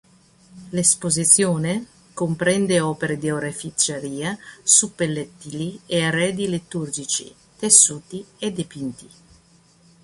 [0.71, 9.09] L’esposizione, comprende opere di oreficeria, suppellettili e arredi liturgici, tessuti e dipinti.